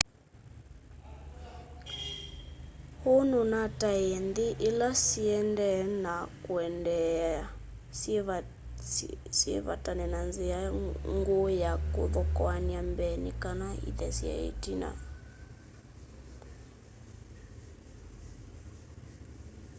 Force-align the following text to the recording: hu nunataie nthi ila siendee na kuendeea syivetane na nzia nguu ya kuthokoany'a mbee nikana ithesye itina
hu 3.03 3.13
nunataie 3.31 4.15
nthi 4.27 4.47
ila 4.69 4.89
siendee 5.07 5.79
na 6.05 6.13
kuendeea 6.43 7.41
syivetane 9.37 10.05
na 10.13 10.19
nzia 10.29 10.59
nguu 11.15 11.47
ya 11.63 11.71
kuthokoany'a 11.93 12.81
mbee 12.91 13.15
nikana 13.25 13.67
ithesye 13.89 14.33
itina 14.49 14.89